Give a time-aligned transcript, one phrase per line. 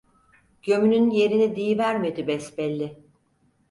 [0.61, 2.97] Gömünün yerini diyivermedi besbelli…